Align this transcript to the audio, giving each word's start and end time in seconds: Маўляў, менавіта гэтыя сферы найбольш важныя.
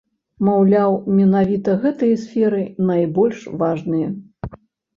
Маўляў, 0.47 0.95
менавіта 1.19 1.75
гэтыя 1.85 2.15
сферы 2.23 2.65
найбольш 2.89 3.47
важныя. 3.63 4.09